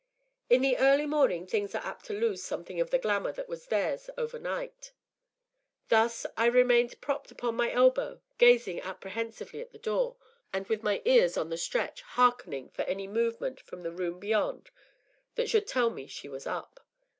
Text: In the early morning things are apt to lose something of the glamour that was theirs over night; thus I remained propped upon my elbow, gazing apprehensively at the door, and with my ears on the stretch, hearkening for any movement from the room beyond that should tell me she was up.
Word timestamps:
In 0.49 0.63
the 0.63 0.79
early 0.79 1.05
morning 1.05 1.45
things 1.45 1.75
are 1.75 1.85
apt 1.85 2.05
to 2.05 2.13
lose 2.19 2.41
something 2.43 2.81
of 2.81 2.89
the 2.89 2.97
glamour 2.97 3.31
that 3.33 3.47
was 3.47 3.67
theirs 3.67 4.09
over 4.17 4.39
night; 4.39 4.93
thus 5.89 6.25
I 6.35 6.47
remained 6.47 6.99
propped 7.01 7.29
upon 7.29 7.53
my 7.53 7.71
elbow, 7.71 8.19
gazing 8.39 8.81
apprehensively 8.81 9.61
at 9.61 9.71
the 9.73 9.77
door, 9.77 10.15
and 10.51 10.65
with 10.65 10.81
my 10.81 11.03
ears 11.05 11.37
on 11.37 11.49
the 11.51 11.55
stretch, 11.57 12.01
hearkening 12.01 12.71
for 12.71 12.81
any 12.85 13.05
movement 13.05 13.61
from 13.61 13.83
the 13.83 13.91
room 13.91 14.17
beyond 14.17 14.71
that 15.35 15.51
should 15.51 15.67
tell 15.67 15.91
me 15.91 16.07
she 16.07 16.27
was 16.27 16.47
up. 16.47 16.83